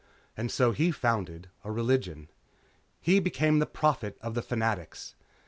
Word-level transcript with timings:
And 0.35 0.49
so 0.51 0.71
he 0.71 0.89
founded 0.89 1.47
a 1.63 1.71
religion. 1.71 2.27
He 3.01 3.19
became 3.19 3.59
the 3.59 3.67
Prophet 3.67 4.17
of 4.19 4.33
the 4.33 4.41
Fanatics. 4.41 5.13